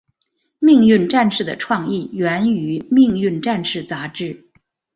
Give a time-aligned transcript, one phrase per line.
[0.57, 4.47] 命运战士的创意源于命运战士杂志。